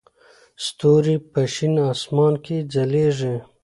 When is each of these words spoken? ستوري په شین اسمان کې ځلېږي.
ستوري 0.65 1.15
په 1.31 1.41
شین 1.53 1.73
اسمان 1.91 2.33
کې 2.45 2.57
ځلېږي. 2.73 3.35